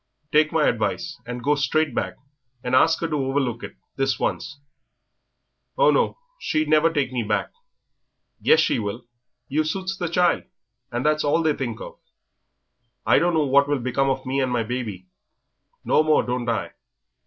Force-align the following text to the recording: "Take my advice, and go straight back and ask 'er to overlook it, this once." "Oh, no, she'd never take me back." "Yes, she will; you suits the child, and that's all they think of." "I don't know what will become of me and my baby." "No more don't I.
"Take 0.31 0.51
my 0.51 0.65
advice, 0.67 1.21
and 1.27 1.43
go 1.43 1.53
straight 1.53 1.93
back 1.93 2.15
and 2.63 2.73
ask 2.73 3.03
'er 3.03 3.07
to 3.09 3.15
overlook 3.23 3.61
it, 3.61 3.75
this 3.97 4.19
once." 4.19 4.59
"Oh, 5.77 5.91
no, 5.91 6.17
she'd 6.39 6.67
never 6.67 6.91
take 6.91 7.11
me 7.11 7.21
back." 7.21 7.51
"Yes, 8.39 8.61
she 8.61 8.79
will; 8.79 9.05
you 9.47 9.63
suits 9.63 9.95
the 9.95 10.09
child, 10.09 10.45
and 10.91 11.05
that's 11.05 11.23
all 11.23 11.43
they 11.43 11.53
think 11.53 11.79
of." 11.81 11.99
"I 13.05 13.19
don't 13.19 13.35
know 13.35 13.45
what 13.45 13.67
will 13.67 13.77
become 13.77 14.09
of 14.09 14.25
me 14.25 14.41
and 14.41 14.51
my 14.51 14.63
baby." 14.63 15.05
"No 15.85 16.01
more 16.01 16.23
don't 16.23 16.49
I. 16.49 16.71